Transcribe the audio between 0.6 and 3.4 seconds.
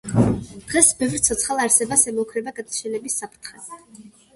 დღეს ბევრ ცოცხალ არსებას ემუქრება გადაშენების